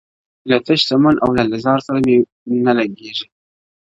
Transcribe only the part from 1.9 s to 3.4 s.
مي نه لګیږي!